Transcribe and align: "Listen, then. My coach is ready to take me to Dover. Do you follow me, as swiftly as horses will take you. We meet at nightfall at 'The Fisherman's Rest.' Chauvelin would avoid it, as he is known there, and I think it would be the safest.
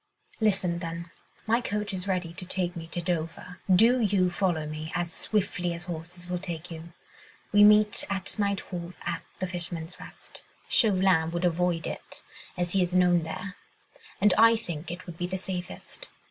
"Listen, 0.39 0.79
then. 0.79 1.11
My 1.45 1.61
coach 1.61 1.93
is 1.93 2.07
ready 2.07 2.33
to 2.33 2.43
take 2.43 2.75
me 2.75 2.87
to 2.87 3.01
Dover. 3.01 3.59
Do 3.71 4.01
you 4.01 4.31
follow 4.31 4.65
me, 4.65 4.91
as 4.95 5.13
swiftly 5.13 5.75
as 5.75 5.83
horses 5.83 6.27
will 6.27 6.39
take 6.39 6.71
you. 6.71 6.93
We 7.51 7.63
meet 7.63 8.03
at 8.09 8.39
nightfall 8.39 8.93
at 9.03 9.21
'The 9.37 9.45
Fisherman's 9.45 9.99
Rest.' 9.99 10.41
Chauvelin 10.67 11.29
would 11.29 11.45
avoid 11.45 11.85
it, 11.85 12.23
as 12.57 12.71
he 12.71 12.81
is 12.81 12.95
known 12.95 13.21
there, 13.21 13.57
and 14.19 14.33
I 14.39 14.55
think 14.55 14.89
it 14.89 15.05
would 15.05 15.19
be 15.19 15.27
the 15.27 15.37
safest. 15.37 16.09